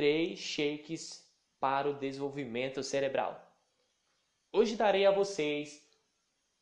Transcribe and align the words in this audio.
três 0.00 0.38
shakes 0.38 1.30
para 1.60 1.86
o 1.86 1.92
desenvolvimento 1.92 2.82
cerebral. 2.82 3.38
Hoje 4.50 4.74
darei 4.74 5.04
a 5.04 5.10
vocês 5.10 5.86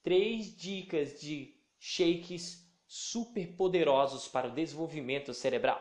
três 0.02 0.56
dicas 0.56 1.20
de 1.20 1.54
shakes 1.78 2.68
super 2.84 3.46
poderosos 3.52 4.26
para 4.26 4.48
o 4.48 4.50
desenvolvimento 4.50 5.32
cerebral. 5.32 5.80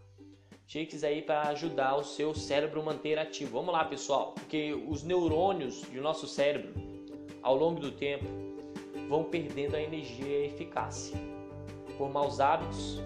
Shakes 0.65 1.03
aí 1.03 1.21
para 1.21 1.49
ajudar 1.49 1.95
o 1.95 2.03
seu 2.03 2.33
cérebro 2.33 2.81
a 2.81 2.83
manter 2.83 3.19
ativo. 3.19 3.51
Vamos 3.59 3.71
lá, 3.71 3.85
pessoal, 3.85 4.33
porque 4.33 4.73
os 4.73 5.03
neurônios 5.03 5.83
do 5.83 6.01
nosso 6.01 6.27
cérebro, 6.27 6.73
ao 7.43 7.55
longo 7.55 7.79
do 7.79 7.91
tempo, 7.91 8.25
vão 9.07 9.25
perdendo 9.25 9.75
a 9.75 9.81
energia 9.81 10.25
e 10.25 10.43
a 10.43 10.45
eficácia 10.47 11.15
por 11.95 12.09
maus 12.09 12.39
hábitos 12.39 12.99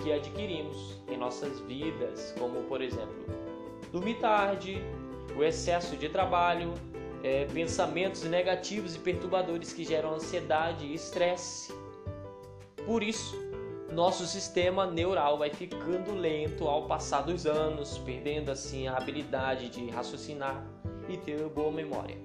que 0.00 0.12
adquirimos 0.12 1.02
em 1.08 1.16
nossas 1.16 1.58
vidas, 1.62 2.32
como 2.38 2.62
por 2.62 2.80
exemplo, 2.80 3.24
dormir 3.90 4.14
tarde, 4.20 4.80
o 5.36 5.42
excesso 5.42 5.96
de 5.96 6.08
trabalho, 6.08 6.72
é, 7.24 7.46
pensamentos 7.46 8.22
negativos 8.22 8.94
e 8.94 8.98
perturbadores 9.00 9.72
que 9.72 9.84
geram 9.84 10.14
ansiedade 10.14 10.86
e 10.86 10.94
estresse. 10.94 11.74
Por 12.86 13.02
isso, 13.02 13.43
nosso 13.94 14.26
sistema 14.26 14.86
neural 14.86 15.38
vai 15.38 15.50
ficando 15.50 16.12
lento 16.14 16.66
ao 16.66 16.86
passar 16.86 17.22
dos 17.22 17.46
anos, 17.46 17.96
perdendo 17.98 18.50
assim 18.50 18.88
a 18.88 18.96
habilidade 18.96 19.70
de 19.70 19.88
raciocinar 19.88 20.66
e 21.08 21.16
ter 21.16 21.48
boa 21.48 21.70
memória. 21.70 22.16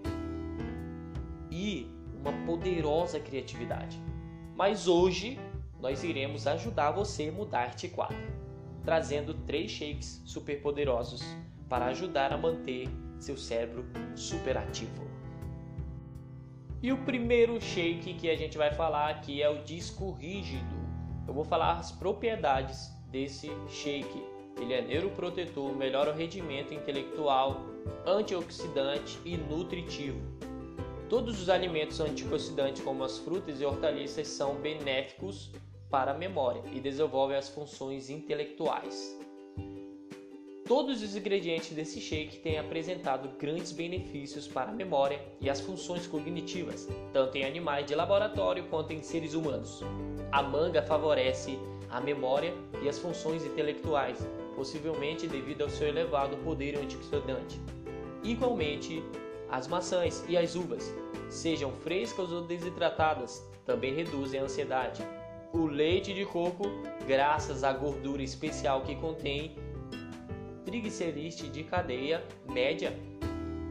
E 1.51 1.87
uma 2.19 2.33
poderosa 2.45 3.19
criatividade. 3.19 4.01
Mas 4.55 4.87
hoje 4.87 5.39
nós 5.79 6.03
iremos 6.03 6.47
ajudar 6.47 6.91
você 6.91 7.29
a 7.29 7.31
mudar 7.31 7.69
este 7.69 7.87
quadro, 7.87 8.17
trazendo 8.83 9.33
três 9.33 9.69
shakes 9.69 10.21
super 10.25 10.61
poderosos 10.61 11.23
para 11.69 11.85
ajudar 11.85 12.33
a 12.33 12.37
manter 12.37 12.89
seu 13.19 13.37
cérebro 13.37 13.85
super 14.15 14.57
ativo. 14.57 15.07
E 16.81 16.91
o 16.91 16.97
primeiro 17.05 17.61
shake 17.61 18.15
que 18.15 18.29
a 18.29 18.35
gente 18.35 18.57
vai 18.57 18.73
falar 18.73 19.09
aqui 19.09 19.41
é 19.41 19.49
o 19.49 19.61
disco 19.63 20.11
rígido. 20.13 20.78
Eu 21.29 21.33
vou 21.35 21.45
falar 21.45 21.73
as 21.73 21.91
propriedades 21.91 22.91
desse 23.11 23.51
shake. 23.69 24.25
Ele 24.59 24.73
é 24.73 24.81
neuroprotetor, 24.81 25.75
melhora 25.75 26.11
o 26.11 26.15
rendimento 26.15 26.73
intelectual, 26.73 27.61
antioxidante 28.03 29.19
e 29.23 29.37
nutritivo. 29.37 30.19
Todos 31.07 31.39
os 31.39 31.47
alimentos 31.47 31.99
antioxidantes, 31.99 32.81
como 32.81 33.03
as 33.03 33.19
frutas 33.19 33.61
e 33.61 33.65
hortaliças, 33.65 34.27
são 34.27 34.55
benéficos 34.55 35.51
para 35.87 36.13
a 36.13 36.17
memória 36.17 36.63
e 36.73 36.79
desenvolve 36.79 37.35
as 37.35 37.47
funções 37.47 38.09
intelectuais. 38.09 39.15
Todos 40.69 41.01
os 41.01 41.15
ingredientes 41.15 41.71
desse 41.71 41.99
shake 41.99 42.37
têm 42.41 42.59
apresentado 42.59 43.27
grandes 43.39 43.71
benefícios 43.71 44.47
para 44.47 44.69
a 44.69 44.71
memória 44.71 45.19
e 45.41 45.49
as 45.49 45.59
funções 45.59 46.05
cognitivas, 46.05 46.87
tanto 47.11 47.35
em 47.39 47.43
animais 47.43 47.87
de 47.87 47.95
laboratório 47.95 48.63
quanto 48.65 48.93
em 48.93 49.01
seres 49.01 49.33
humanos. 49.33 49.81
A 50.31 50.43
manga 50.43 50.83
favorece 50.83 51.57
a 51.89 51.99
memória 51.99 52.53
e 52.83 52.87
as 52.87 52.99
funções 52.99 53.43
intelectuais, 53.43 54.19
possivelmente 54.55 55.25
devido 55.25 55.63
ao 55.63 55.71
seu 55.71 55.87
elevado 55.87 56.37
poder 56.43 56.77
antioxidante. 56.77 57.59
Igualmente, 58.23 59.03
as 59.49 59.67
maçãs 59.67 60.23
e 60.29 60.37
as 60.37 60.53
uvas, 60.53 60.93
sejam 61.31 61.71
frescas 61.71 62.31
ou 62.31 62.43
desidratadas, 62.43 63.43
também 63.65 63.95
reduzem 63.95 64.39
a 64.39 64.43
ansiedade, 64.43 65.01
o 65.51 65.65
leite 65.65 66.13
de 66.13 66.27
coco, 66.27 66.65
graças 67.07 67.63
à 67.63 67.73
gordura 67.73 68.21
especial 68.21 68.83
que 68.83 68.95
contém 68.97 69.55
triglicerídeos 70.69 71.51
de 71.51 71.63
cadeia 71.63 72.23
média, 72.47 72.93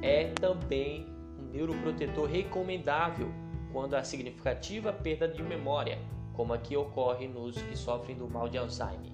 é 0.02 0.24
também 0.32 1.06
um 1.38 1.44
neuroprotetor 1.52 2.28
recomendável 2.28 3.32
quando 3.72 3.94
há 3.94 4.02
significativa 4.02 4.92
perda 4.92 5.28
de 5.28 5.40
memória, 5.40 6.00
como 6.32 6.52
aqui 6.52 6.76
ocorre 6.76 7.28
nos 7.28 7.56
que 7.62 7.76
sofrem 7.76 8.16
do 8.16 8.28
mal 8.28 8.48
de 8.48 8.58
Alzheimer. 8.58 9.12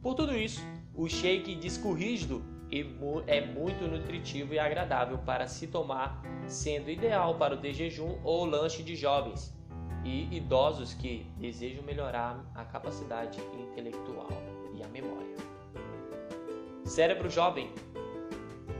Por 0.00 0.14
tudo 0.14 0.34
isso, 0.34 0.64
o 0.94 1.06
shake 1.08 1.54
disco 1.56 1.92
rígido 1.92 2.42
é 3.26 3.40
muito 3.44 3.86
nutritivo 3.86 4.54
e 4.54 4.58
agradável 4.58 5.18
para 5.18 5.46
se 5.46 5.66
tomar, 5.66 6.22
sendo 6.46 6.90
ideal 6.90 7.36
para 7.36 7.54
o 7.54 7.60
de 7.60 7.72
jejum 7.72 8.18
ou 8.24 8.46
lanche 8.46 8.82
de 8.82 8.96
jovens 8.96 9.54
e 10.04 10.34
idosos 10.34 10.94
que 10.94 11.26
desejam 11.36 11.82
melhorar 11.82 12.50
a 12.54 12.64
capacidade 12.64 13.38
intelectual 13.58 14.28
e 14.74 14.82
a 14.82 14.88
memória. 14.88 15.27
Cérebro 16.88 17.28
jovem. 17.30 17.70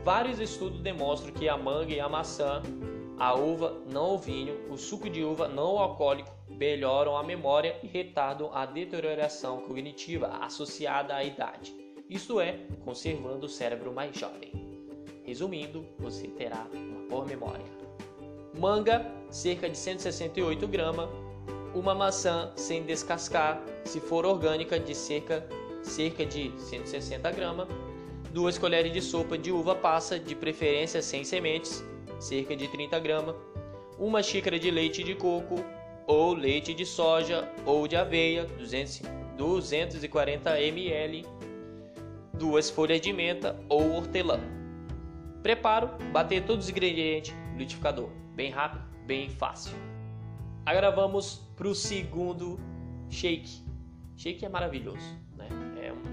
Vários 0.03 0.39
estudos 0.39 0.81
demonstram 0.81 1.33
que 1.33 1.47
a 1.47 1.57
manga 1.57 1.93
e 1.93 1.99
a 1.99 2.09
maçã, 2.09 2.61
a 3.17 3.33
uva 3.33 3.81
não 3.91 4.15
o 4.15 4.17
vinho, 4.17 4.69
o 4.69 4.77
suco 4.77 5.09
de 5.09 5.23
uva 5.23 5.47
não 5.47 5.77
alcoólico 5.77 6.31
melhoram 6.49 7.15
a 7.15 7.23
memória 7.23 7.77
e 7.83 7.87
retardam 7.87 8.53
a 8.53 8.65
deterioração 8.65 9.61
cognitiva 9.61 10.27
associada 10.41 11.15
à 11.15 11.23
idade, 11.23 11.73
isto 12.09 12.41
é, 12.41 12.59
conservando 12.83 13.45
o 13.45 13.49
cérebro 13.49 13.93
mais 13.93 14.17
jovem. 14.17 14.51
Resumindo, 15.23 15.85
você 15.99 16.27
terá 16.27 16.67
uma 16.73 17.07
boa 17.07 17.25
memória 17.25 17.79
manga, 18.59 19.05
cerca 19.29 19.69
de 19.69 19.77
168 19.77 20.67
gramas, 20.67 21.09
uma 21.73 21.95
maçã 21.95 22.51
sem 22.55 22.83
descascar, 22.83 23.63
se 23.85 23.99
for 23.99 24.25
orgânica, 24.25 24.79
de 24.79 24.93
cerca, 24.93 25.47
cerca 25.81 26.25
de 26.25 26.51
160 26.59 27.31
gramas, 27.31 27.67
duas 28.31 28.57
colheres 28.57 28.91
de 28.91 29.01
sopa 29.01 29.37
de 29.37 29.51
uva 29.51 29.75
passa, 29.75 30.19
de 30.19 30.35
preferência 30.35 31.01
sem 31.01 31.23
sementes, 31.23 31.83
cerca 32.19 32.55
de 32.55 32.67
30 32.67 32.99
gramas, 32.99 33.35
uma 33.97 34.21
xícara 34.23 34.59
de 34.59 34.69
leite 34.71 35.03
de 35.03 35.15
coco 35.15 35.63
ou 36.07 36.33
leite 36.33 36.73
de 36.73 36.85
soja 36.85 37.51
ou 37.65 37.87
de 37.87 37.95
aveia, 37.95 38.45
200, 38.45 39.01
240 39.37 40.61
ml, 40.61 41.25
duas 42.33 42.69
folhas 42.69 43.01
de 43.01 43.13
menta 43.13 43.59
ou 43.67 43.95
hortelã. 43.95 44.39
Preparo: 45.43 45.89
bater 46.11 46.45
todos 46.45 46.65
os 46.65 46.71
ingredientes 46.71 47.33
no 47.51 47.57
liquidificador 47.57 48.09
bem 48.39 48.51
rápido, 48.51 48.85
bem 49.05 49.29
fácil. 49.29 49.73
Agora 50.65 50.89
vamos 50.91 51.41
para 51.57 51.67
o 51.67 51.75
segundo 51.75 52.57
shake. 53.09 53.65
Shake 54.15 54.45
é 54.45 54.49
maravilhoso? 54.49 55.03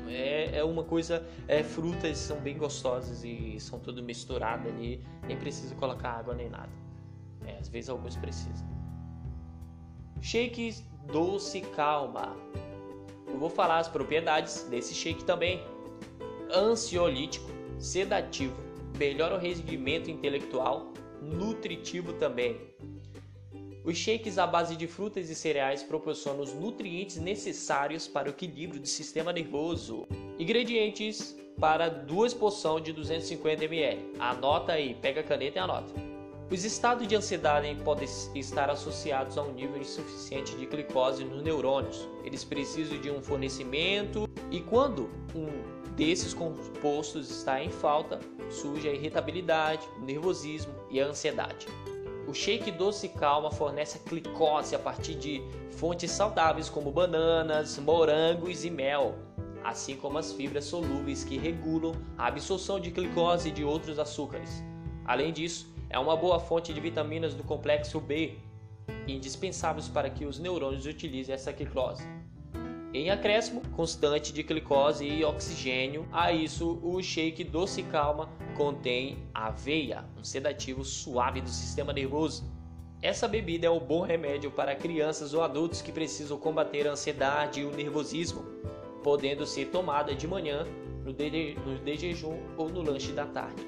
É, 0.09 0.59
é, 0.59 0.65
uma 0.65 0.85
coisa, 0.85 1.27
é, 1.49 1.63
frutas 1.63 2.19
são 2.19 2.39
bem 2.41 2.57
gostosas 2.57 3.25
e 3.25 3.59
são 3.59 3.79
tudo 3.79 4.03
misturado 4.03 4.69
ali, 4.69 5.05
nem 5.27 5.37
precisa 5.37 5.75
colocar 5.75 6.11
água 6.11 6.35
nem 6.35 6.49
nada. 6.49 6.73
É, 7.47 7.59
às 7.59 7.69
vezes 7.69 7.91
alguns 7.91 8.17
precisam. 8.17 8.67
Shake 10.21 10.85
doce 11.13 11.61
calma. 11.61 12.37
Eu 13.27 13.39
vou 13.39 13.51
falar 13.51 13.79
as 13.79 13.89
propriedades 13.89 14.63
desse 14.65 14.95
shake 14.95 15.25
também. 15.25 15.63
Ansiolítico, 16.53 17.51
sedativo, 17.79 18.57
melhora 18.99 19.37
o 19.37 19.39
rendimento 19.39 20.11
intelectual, 20.11 20.93
nutritivo 21.21 22.13
também. 22.15 22.76
Os 23.87 23.97
shakes 23.97 24.37
à 24.37 24.49
base 24.49 24.75
de 24.75 24.89
frutas 24.89 25.31
e 25.31 25.35
cereais 25.37 25.85
proporcionam 25.85 26.41
os 26.41 26.53
nutrientes 26.53 27.19
necessários 27.19 28.09
para 28.09 28.27
o 28.27 28.33
equilíbrio 28.33 28.81
do 28.81 28.87
sistema 28.89 29.33
nervoso. 29.33 30.09
Ingredientes 30.41 31.39
para 31.61 31.89
duas 31.89 32.35
porções 32.35 32.83
de 32.83 32.93
250 32.93 33.65
ml. 33.65 34.11
Anota 34.19 34.73
aí, 34.73 34.97
pega 35.01 35.21
a 35.21 35.25
caneta 35.25 35.59
e 35.59 35.63
anota. 35.63 35.95
Os 36.51 36.65
estados 36.65 37.07
de 37.07 37.15
ansiedade 37.15 37.77
podem 37.85 38.09
estar 38.35 38.69
associados 38.69 39.39
a 39.39 39.43
um 39.43 39.53
nível 39.53 39.81
insuficiente 39.81 40.57
de 40.57 40.67
glicose 40.67 41.25
nos 41.25 41.41
neurônios. 41.45 42.09
Eles 42.25 42.43
precisam 42.43 43.01
de 43.01 43.09
um 43.09 43.23
fornecimento 43.23 44.29
e 44.51 44.61
quando 44.63 45.09
um 45.33 45.93
desses 45.95 46.35
compostos 46.35 47.31
está 47.31 47.63
em 47.63 47.71
falta, 47.71 48.19
surge 48.51 48.89
a 48.89 48.93
irritabilidade, 48.93 49.87
o 49.97 50.05
nervosismo 50.05 50.75
e 50.91 51.01
a 51.01 51.07
ansiedade. 51.07 51.69
O 52.27 52.35
shake 52.35 52.73
doce 52.73 53.09
calma 53.09 53.53
fornece 53.53 54.01
a 54.05 54.09
glicose 54.09 54.75
a 54.75 54.79
partir 54.79 55.15
de 55.15 55.41
fontes 55.71 56.11
saudáveis 56.11 56.69
como 56.69 56.91
bananas, 56.91 57.79
morangos 57.79 58.65
e 58.65 58.71
mel, 58.71 59.15
assim 59.63 59.97
como 59.97 60.19
as 60.19 60.33
fibras 60.33 60.65
solúveis 60.65 61.23
que 61.23 61.39
regulam 61.39 61.93
a 62.19 62.27
absorção 62.27 62.81
de 62.81 62.91
glicose 62.91 63.49
e 63.49 63.53
de 63.53 63.63
outros 63.63 63.99
açúcares. 63.99 64.65
Além 65.05 65.33
disso, 65.33 65.73
é 65.89 65.99
uma 65.99 66.17
boa 66.17 66.41
fonte 66.41 66.75
de 66.75 66.81
vitaminas 66.81 67.33
do 67.33 67.45
complexo 67.45 68.01
B, 68.01 68.39
indispensáveis 69.07 69.87
para 69.87 70.11
que 70.11 70.25
os 70.25 70.41
neurônios 70.41 70.85
utilizem 70.85 71.33
essa 71.33 71.53
glicose. 71.53 72.03
Em 72.93 73.11
acréscimo 73.11 73.61
constante 73.77 74.33
de 74.33 74.43
glicose 74.43 75.07
e 75.07 75.25
oxigênio, 75.25 76.09
a 76.11 76.33
isso 76.33 76.81
o 76.83 77.01
shake 77.01 77.45
doce 77.45 77.85
calma 77.85 78.29
contém 78.57 79.19
aveia, 79.35 80.05
um 80.19 80.25
sedativo 80.25 80.85
suave 80.85 81.41
do 81.41 81.49
sistema 81.49 81.93
nervoso. 81.93 82.45
Essa 83.03 83.29
bebida 83.29 83.67
é 83.67 83.71
um 83.71 83.79
bom 83.79 84.03
remédio 84.03 84.51
para 84.51 84.75
crianças 84.75 85.35
ou 85.35 85.43
adultos 85.43 85.83
que 85.83 85.93
precisam 85.93 86.39
combater 86.39 86.89
a 86.89 86.93
ansiedade 86.93 87.61
e 87.61 87.65
o 87.65 87.71
nervosismo 87.71 88.57
podendo 89.07 89.47
ser 89.47 89.67
tomada 89.67 90.13
de 90.17 90.27
manhã, 90.27 90.67
no 91.05 91.13
de, 91.13 91.55
no 91.65 91.79
de 91.79 91.97
jejum 91.97 92.41
ou 92.57 92.69
no 92.69 92.83
lanche 92.83 93.13
da 93.13 93.25
tarde. 93.25 93.65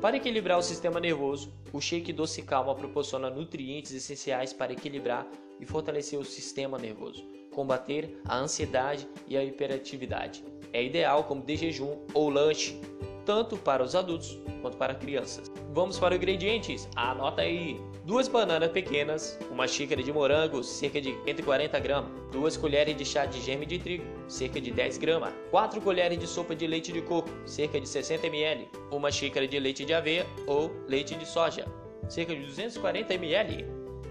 Para 0.00 0.16
equilibrar 0.16 0.58
o 0.58 0.62
sistema 0.62 0.98
nervoso, 0.98 1.52
o 1.74 1.78
shake 1.78 2.10
doce 2.10 2.40
calma 2.40 2.74
proporciona 2.74 3.28
nutrientes 3.28 3.92
essenciais 3.92 4.54
para 4.54 4.72
equilibrar 4.72 5.26
e 5.60 5.66
fortalecer 5.66 6.18
o 6.18 6.24
sistema 6.24 6.78
nervoso, 6.78 7.22
combater 7.54 8.18
a 8.24 8.38
ansiedade 8.38 9.06
e 9.28 9.36
a 9.36 9.44
hiperatividade. 9.44 10.42
É 10.72 10.82
ideal 10.82 11.24
como 11.24 11.42
de 11.42 11.56
jejum 11.56 11.98
ou 12.14 12.30
lanche, 12.30 12.80
tanto 13.30 13.56
para 13.56 13.80
os 13.80 13.94
adultos 13.94 14.42
quanto 14.60 14.76
para 14.76 14.92
crianças. 14.92 15.52
Vamos 15.72 16.00
para 16.00 16.14
os 16.14 16.18
ingredientes. 16.18 16.88
Anota 16.96 17.42
aí: 17.42 17.80
duas 18.04 18.26
bananas 18.26 18.72
pequenas, 18.72 19.38
uma 19.52 19.68
xícara 19.68 20.02
de 20.02 20.12
morango, 20.12 20.64
cerca 20.64 21.00
de 21.00 21.16
140 21.24 21.78
gramas, 21.78 22.10
duas 22.32 22.56
colheres 22.56 22.96
de 22.96 23.04
chá 23.04 23.26
de 23.26 23.40
germe 23.40 23.66
de 23.66 23.78
trigo, 23.78 24.04
cerca 24.26 24.60
de 24.60 24.72
10 24.72 24.98
gramas, 24.98 25.32
quatro 25.48 25.80
colheres 25.80 26.18
de 26.18 26.26
sopa 26.26 26.56
de 26.56 26.66
leite 26.66 26.90
de 26.90 27.02
coco, 27.02 27.30
cerca 27.44 27.80
de 27.80 27.88
60 27.88 28.26
ml, 28.26 28.68
uma 28.90 29.12
xícara 29.12 29.46
de 29.46 29.60
leite 29.60 29.84
de 29.84 29.94
aveia 29.94 30.26
ou 30.48 30.72
leite 30.88 31.14
de 31.14 31.24
soja, 31.24 31.64
cerca 32.08 32.34
de 32.34 32.44
240 32.44 33.14
ml. 33.14 33.64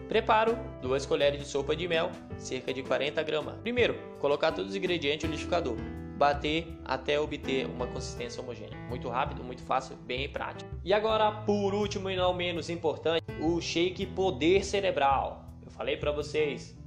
Preparo: 0.08 0.58
duas 0.82 1.06
colheres 1.06 1.42
de 1.42 1.46
sopa 1.46 1.76
de 1.76 1.90
mel, 1.90 2.10
cerca 2.38 2.74
de 2.74 2.84
40 2.84 3.22
gramas. 3.24 3.56
Primeiro, 3.64 3.96
colocar 4.22 4.54
todos 4.54 4.70
os 4.70 4.78
ingredientes 4.78 5.26
no 5.26 5.36
liquidificador 5.36 5.99
bater 6.20 6.68
até 6.84 7.18
obter 7.18 7.66
uma 7.66 7.88
consistência 7.88 8.44
homogênea. 8.44 8.78
Muito 8.90 9.08
rápido, 9.08 9.42
muito 9.42 9.64
fácil, 9.64 9.96
bem 10.06 10.30
prático. 10.30 10.70
E 10.84 10.94
agora, 10.94 11.32
por 11.32 11.74
último 11.74 12.10
e 12.10 12.16
não 12.18 12.34
menos 12.34 12.70
importante, 12.70 13.26
o 13.42 13.60
shake 13.62 14.06
poder 14.06 14.66
cerebral. 14.66 15.46
Eu 15.66 15.72
falei 15.72 15.96
para 15.96 16.12
vocês, 16.12 16.78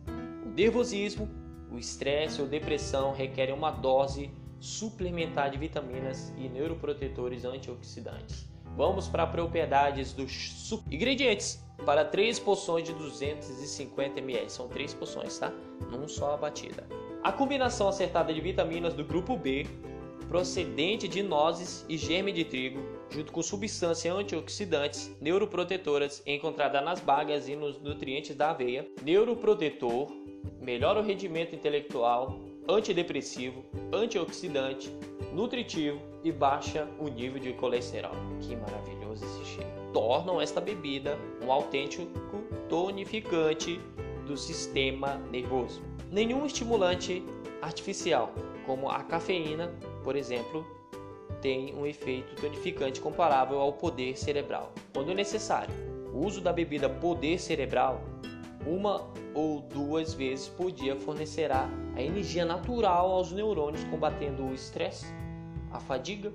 o 0.44 0.50
nervosismo, 0.50 1.28
o 1.70 1.78
estresse 1.78 2.42
ou 2.42 2.46
depressão 2.46 3.12
requerem 3.12 3.54
uma 3.54 3.70
dose 3.70 4.30
suplementar 4.60 5.50
de 5.50 5.56
vitaminas 5.56 6.32
e 6.36 6.46
neuroprotetores 6.48 7.46
antioxidantes. 7.46 8.46
Vamos 8.76 9.08
para 9.08 9.26
propriedades 9.26 10.12
dos 10.12 10.70
ingredientes 10.90 11.64
para 11.86 12.04
três 12.04 12.38
porções 12.38 12.84
de 12.84 12.92
250 12.92 14.20
ml. 14.20 14.50
São 14.50 14.68
três 14.68 14.92
porções, 14.94 15.38
tá? 15.38 15.50
Num 15.90 16.06
só 16.06 16.34
a 16.34 16.36
batida. 16.36 16.86
A 17.22 17.30
combinação 17.30 17.86
acertada 17.86 18.34
de 18.34 18.40
vitaminas 18.40 18.94
do 18.94 19.04
grupo 19.04 19.36
B, 19.36 19.64
procedente 20.28 21.06
de 21.06 21.22
nozes 21.22 21.86
e 21.88 21.96
germe 21.96 22.32
de 22.32 22.44
trigo, 22.44 22.80
junto 23.08 23.30
com 23.30 23.40
substâncias 23.40 24.12
antioxidantes, 24.12 25.14
neuroprotetoras 25.20 26.20
encontrada 26.26 26.80
nas 26.80 26.98
bagas 26.98 27.48
e 27.48 27.54
nos 27.54 27.80
nutrientes 27.80 28.34
da 28.34 28.50
aveia, 28.50 28.88
neuroprotetor, 29.04 30.10
melhora 30.60 30.98
o 30.98 31.02
rendimento 31.04 31.54
intelectual, 31.54 32.40
antidepressivo, 32.68 33.64
antioxidante, 33.92 34.92
nutritivo 35.32 36.00
e 36.24 36.32
baixa 36.32 36.88
o 36.98 37.06
nível 37.06 37.40
de 37.40 37.52
colesterol. 37.52 38.16
Que 38.40 38.56
maravilhoso 38.56 39.24
esse 39.24 39.44
cheiro! 39.44 39.70
Tornam 39.92 40.40
esta 40.40 40.60
bebida 40.60 41.16
um 41.40 41.52
autêntico 41.52 42.08
tonificante 42.68 43.80
do 44.26 44.36
sistema 44.36 45.14
nervoso. 45.30 45.91
Nenhum 46.12 46.44
estimulante 46.44 47.24
artificial, 47.62 48.34
como 48.66 48.90
a 48.90 49.02
cafeína, 49.02 49.72
por 50.04 50.14
exemplo, 50.14 50.62
tem 51.40 51.74
um 51.74 51.86
efeito 51.86 52.34
tonificante 52.34 53.00
comparável 53.00 53.58
ao 53.58 53.72
poder 53.72 54.14
cerebral. 54.18 54.74
Quando 54.92 55.14
necessário, 55.14 55.74
o 56.12 56.18
uso 56.18 56.42
da 56.42 56.52
bebida 56.52 56.86
poder 56.86 57.38
cerebral 57.38 58.02
uma 58.66 59.10
ou 59.34 59.60
duas 59.60 60.12
vezes 60.12 60.48
por 60.48 60.70
dia 60.70 60.94
fornecerá 60.96 61.66
a 61.96 62.02
energia 62.02 62.44
natural 62.44 63.10
aos 63.10 63.32
neurônios, 63.32 63.82
combatendo 63.84 64.44
o 64.44 64.52
estresse, 64.52 65.06
a 65.70 65.80
fadiga, 65.80 66.30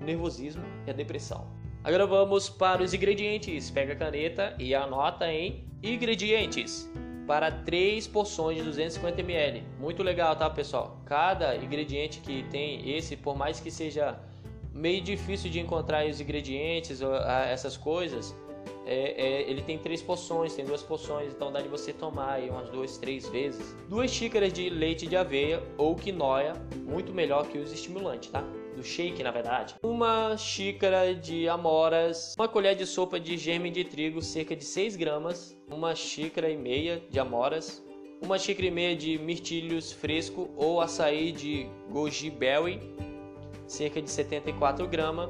o 0.00 0.04
nervosismo 0.04 0.64
e 0.86 0.90
a 0.90 0.94
depressão. 0.94 1.46
Agora 1.84 2.06
vamos 2.06 2.48
para 2.48 2.82
os 2.82 2.94
ingredientes. 2.94 3.70
Pega 3.70 3.92
a 3.92 3.96
caneta 3.96 4.56
e 4.58 4.74
anota 4.74 5.30
em 5.30 5.68
ingredientes 5.82 6.90
para 7.28 7.52
3 7.52 8.06
porções 8.06 8.56
de 8.56 8.62
250 8.62 9.20
ml. 9.20 9.62
Muito 9.78 10.02
legal, 10.02 10.34
tá, 10.34 10.48
pessoal? 10.48 10.96
Cada 11.04 11.54
ingrediente 11.56 12.20
que 12.20 12.42
tem 12.44 12.90
esse, 12.96 13.16
por 13.16 13.36
mais 13.36 13.60
que 13.60 13.70
seja 13.70 14.18
meio 14.72 15.02
difícil 15.02 15.50
de 15.50 15.60
encontrar 15.60 16.06
os 16.06 16.22
ingredientes, 16.22 17.02
essas 17.50 17.76
coisas, 17.76 18.34
é, 18.86 19.42
é, 19.42 19.50
ele 19.50 19.60
tem 19.60 19.76
três 19.76 20.00
porções, 20.00 20.54
tem 20.54 20.64
duas 20.64 20.82
porções, 20.82 21.30
então 21.30 21.52
dá 21.52 21.60
de 21.60 21.68
você 21.68 21.92
tomar 21.92 22.32
aí 22.32 22.48
umas 22.48 22.70
duas, 22.70 22.96
três 22.96 23.28
vezes. 23.28 23.76
Duas 23.90 24.10
xícaras 24.10 24.50
de 24.50 24.70
leite 24.70 25.06
de 25.06 25.14
aveia 25.14 25.62
ou 25.76 25.94
quinoa, 25.94 26.54
muito 26.86 27.12
melhor 27.12 27.46
que 27.46 27.58
os 27.58 27.70
estimulantes, 27.70 28.30
tá? 28.30 28.42
Do 28.78 28.84
shake, 28.84 29.22
na 29.22 29.30
verdade. 29.30 29.74
Uma 29.82 30.36
xícara 30.36 31.14
de 31.14 31.48
amoras, 31.48 32.34
uma 32.38 32.48
colher 32.48 32.74
de 32.74 32.86
sopa 32.86 33.18
de 33.18 33.36
germe 33.36 33.70
de 33.70 33.84
trigo, 33.84 34.22
cerca 34.22 34.54
de 34.54 34.64
6 34.64 34.96
gramas, 34.96 35.56
uma 35.70 35.94
xícara 35.94 36.48
e 36.48 36.56
meia 36.56 37.02
de 37.10 37.18
amoras, 37.18 37.84
uma 38.22 38.38
xícara 38.38 38.68
e 38.68 38.70
meia 38.70 38.96
de 38.96 39.18
mirtilhos 39.18 39.92
fresco 39.92 40.48
ou 40.56 40.80
açaí 40.80 41.32
de 41.32 41.68
goji 41.90 42.30
berry, 42.30 42.80
cerca 43.66 44.00
de 44.00 44.10
74 44.10 44.86
gramas, 44.86 45.28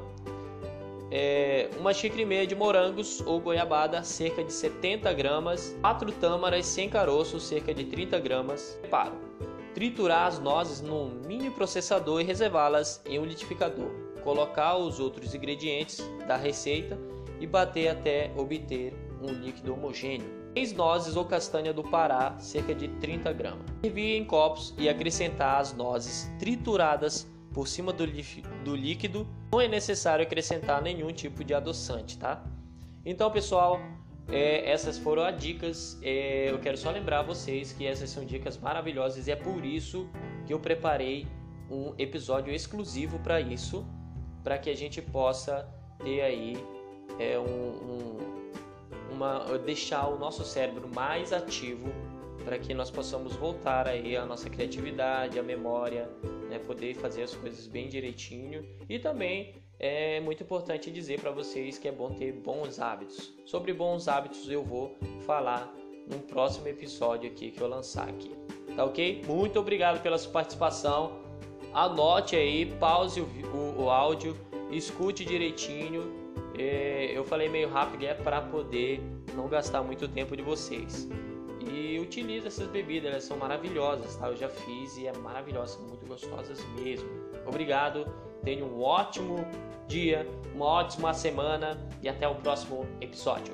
é, 1.11 1.69
uma 1.79 1.91
xícara 1.91 2.21
e 2.21 2.25
meia 2.25 2.45
de 2.45 2.55
morangos 2.55 3.19
ou 3.25 3.39
goiabada, 3.39 4.03
cerca 4.03 4.43
de 4.43 4.53
70 4.53 5.11
gramas, 5.13 5.75
4 5.81 6.11
tâmaras 6.13 6.67
sem 6.67 6.87
caroço, 6.87 7.39
cerca 7.39 7.73
de 7.73 7.83
30 7.85 8.19
gramas. 8.19 8.77
Preparo 8.81 9.48
triturar 9.73 10.27
as 10.27 10.39
nozes 10.39 10.81
num 10.81 11.21
mini 11.25 11.49
processador 11.49 12.21
e 12.21 12.23
reservá-las 12.23 13.01
em 13.05 13.19
um 13.19 13.25
liquidificador. 13.25 13.91
Colocar 14.23 14.77
os 14.77 14.99
outros 14.99 15.33
ingredientes 15.33 15.99
da 16.27 16.35
receita 16.35 16.97
e 17.39 17.47
bater 17.47 17.87
até 17.89 18.31
obter 18.35 18.93
um 19.21 19.31
líquido 19.31 19.73
homogêneo. 19.73 20.39
6 20.57 20.73
nozes 20.73 21.15
ou 21.15 21.25
castanha 21.25 21.71
do 21.71 21.83
Pará, 21.83 22.37
cerca 22.39 22.73
de 22.73 22.87
30 22.87 23.31
gramas. 23.33 23.65
Servir 23.81 24.17
em 24.17 24.25
copos 24.25 24.73
e 24.77 24.89
acrescentar 24.89 25.61
as 25.61 25.73
nozes 25.73 26.29
trituradas 26.39 27.27
por 27.53 27.67
cima 27.67 27.93
do, 27.93 28.05
do 28.63 28.75
líquido. 28.75 29.27
Não 29.51 29.61
é 29.61 29.67
necessário 29.67 30.23
acrescentar 30.23 30.81
nenhum 30.81 31.11
tipo 31.13 31.43
de 31.43 31.53
adoçante, 31.53 32.17
tá? 32.17 32.43
Então, 33.05 33.31
pessoal, 33.31 33.79
é, 34.31 34.69
essas 34.69 34.97
foram 34.97 35.23
as 35.23 35.37
dicas. 35.39 35.99
É, 36.01 36.51
eu 36.51 36.59
quero 36.59 36.77
só 36.77 36.91
lembrar 36.91 37.21
vocês 37.23 37.71
que 37.73 37.85
essas 37.85 38.09
são 38.09 38.25
dicas 38.25 38.57
maravilhosas 38.57 39.27
e 39.27 39.31
é 39.31 39.35
por 39.35 39.65
isso 39.65 40.09
que 40.45 40.53
eu 40.53 40.59
preparei 40.59 41.27
um 41.69 41.93
episódio 41.97 42.53
exclusivo 42.53 43.19
para 43.19 43.39
isso, 43.39 43.85
para 44.43 44.57
que 44.57 44.69
a 44.69 44.75
gente 44.75 45.01
possa 45.01 45.67
ter 46.03 46.21
aí 46.21 46.57
é, 47.19 47.37
um, 47.37 47.43
um, 47.43 48.17
uma, 49.11 49.57
deixar 49.59 50.07
o 50.07 50.17
nosso 50.17 50.43
cérebro 50.43 50.89
mais 50.93 51.31
ativo 51.33 51.91
para 52.43 52.57
que 52.57 52.73
nós 52.73 52.89
possamos 52.89 53.35
voltar 53.35 53.87
aí 53.87 54.15
a 54.15 54.25
nossa 54.25 54.49
criatividade, 54.49 55.37
a 55.37 55.43
memória, 55.43 56.09
né, 56.49 56.57
poder 56.59 56.95
fazer 56.95 57.23
as 57.23 57.35
coisas 57.35 57.67
bem 57.67 57.89
direitinho 57.89 58.65
e 58.87 58.97
também 58.97 59.55
é 59.79 60.19
muito 60.19 60.43
importante 60.43 60.91
dizer 60.91 61.21
para 61.21 61.31
vocês 61.31 61.77
que 61.77 61.87
é 61.87 61.91
bom 61.91 62.09
ter 62.09 62.33
bons 62.33 62.79
hábitos. 62.79 63.33
Sobre 63.45 63.71
bons 63.71 64.09
hábitos 64.09 64.49
eu 64.51 64.61
vou 64.61 64.97
falar 65.25 65.73
num 66.05 66.19
próximo 66.19 66.67
episódio 66.67 67.31
aqui 67.31 67.49
que 67.49 67.61
eu 67.61 67.67
lançar 67.67 68.09
aqui. 68.09 68.31
Tá 68.75 68.83
ok? 68.83 69.23
Muito 69.25 69.57
obrigado 69.57 70.01
pela 70.01 70.17
sua 70.17 70.31
participação. 70.31 71.19
Anote 71.73 72.35
aí, 72.35 72.65
pause 72.65 73.21
o, 73.21 73.25
o, 73.53 73.83
o 73.83 73.89
áudio, 73.89 74.35
escute 74.69 75.23
direitinho. 75.23 76.11
É, 76.57 77.11
eu 77.15 77.23
falei 77.23 77.47
meio 77.47 77.69
rápido 77.69 78.03
é 78.03 78.13
para 78.13 78.41
poder 78.41 78.99
não 79.33 79.47
gastar 79.47 79.81
muito 79.81 80.09
tempo 80.09 80.35
de 80.35 80.41
vocês. 80.41 81.07
Utilize 82.09 82.47
essas 82.47 82.67
bebidas, 82.67 83.11
elas 83.11 83.23
são 83.23 83.37
maravilhosas, 83.37 84.15
tá? 84.15 84.29
Eu 84.29 84.35
já 84.35 84.49
fiz 84.49 84.97
e 84.97 85.05
é 85.05 85.13
maravilhosa, 85.19 85.77
muito 85.77 86.07
gostosas 86.07 86.59
mesmo. 86.79 87.07
Obrigado, 87.45 88.03
tenha 88.43 88.65
um 88.65 88.81
ótimo 88.81 89.47
dia, 89.87 90.27
uma 90.55 90.65
ótima 90.65 91.13
semana 91.13 91.77
e 92.01 92.09
até 92.09 92.27
o 92.27 92.33
próximo 92.33 92.87
episódio. 92.99 93.53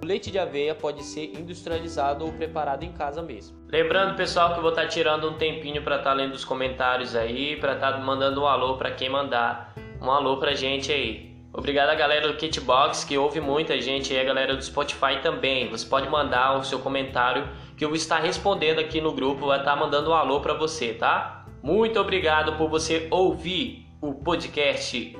O 0.00 0.06
leite 0.06 0.30
de 0.30 0.38
aveia 0.38 0.72
pode 0.72 1.02
ser 1.02 1.36
industrializado 1.36 2.24
ou 2.24 2.32
preparado 2.32 2.84
em 2.84 2.92
casa 2.92 3.20
mesmo. 3.20 3.58
Lembrando, 3.68 4.16
pessoal, 4.16 4.52
que 4.52 4.58
eu 4.58 4.62
vou 4.62 4.70
estar 4.70 4.86
tirando 4.86 5.28
um 5.28 5.36
tempinho 5.36 5.82
para 5.82 5.96
estar 5.96 6.12
lendo 6.12 6.34
os 6.34 6.44
comentários 6.44 7.16
aí, 7.16 7.56
para 7.56 7.74
estar 7.74 7.98
mandando 8.04 8.42
um 8.42 8.46
alô 8.46 8.76
para 8.76 8.92
quem 8.92 9.08
mandar 9.10 9.74
um 10.00 10.08
alô 10.12 10.36
pra 10.36 10.54
gente 10.54 10.92
aí. 10.92 11.35
Obrigado 11.52 11.88
a 11.88 11.94
galera 11.94 12.28
do 12.28 12.36
Kitbox 12.36 13.04
que 13.04 13.16
ouve 13.16 13.40
muita 13.40 13.80
gente 13.80 14.12
e 14.12 14.18
a 14.18 14.24
galera 14.24 14.54
do 14.54 14.62
Spotify 14.62 15.20
também. 15.22 15.70
Você 15.70 15.86
pode 15.86 16.08
mandar 16.08 16.58
o 16.58 16.64
seu 16.64 16.78
comentário 16.78 17.48
que 17.76 17.84
eu 17.84 17.88
vou 17.88 17.96
estar 17.96 18.18
respondendo 18.18 18.78
aqui 18.78 19.00
no 19.00 19.12
grupo, 19.12 19.46
vai 19.46 19.58
estar 19.58 19.74
mandando 19.76 20.10
um 20.10 20.14
alô 20.14 20.40
para 20.40 20.54
você, 20.54 20.92
tá? 20.92 21.46
Muito 21.62 21.98
obrigado 21.98 22.56
por 22.56 22.68
você 22.68 23.08
ouvir 23.10 23.86
o 24.00 24.14
podcast 24.14 25.16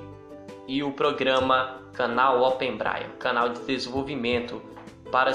e 0.69 0.83
o 0.83 0.93
programa 0.93 1.81
canal 1.93 2.43
Open 2.43 2.77
Braille, 2.77 3.09
canal 3.19 3.49
de 3.49 3.61
desenvolvimento 3.61 4.63
para 5.11 5.33